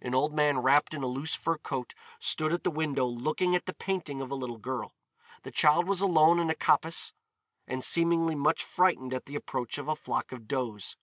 An 0.00 0.14
old 0.14 0.32
man 0.32 0.60
wrapped 0.60 0.94
in 0.94 1.02
a 1.02 1.06
loose 1.06 1.34
fur 1.34 1.58
coat 1.58 1.92
stood 2.18 2.54
at 2.54 2.64
the 2.64 2.70
window 2.70 3.04
looking 3.04 3.54
at 3.54 3.66
the 3.66 3.74
painting 3.74 4.22
of 4.22 4.30
a 4.30 4.34
little 4.34 4.56
girl. 4.56 4.94
The 5.42 5.50
child 5.50 5.86
was 5.86 6.00
alone 6.00 6.38
in 6.38 6.48
a 6.48 6.54
coppice 6.54 7.12
and 7.66 7.84
seemingly 7.84 8.34
much 8.34 8.64
frightened 8.64 9.12
at 9.12 9.26
the 9.26 9.36
approach 9.36 9.76
of 9.76 9.88
a 9.88 9.94
flock 9.94 10.32
of 10.32 10.48
does. 10.48 10.96